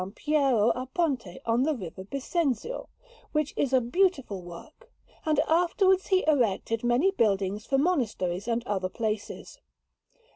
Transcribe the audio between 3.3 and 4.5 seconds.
which is a beautiful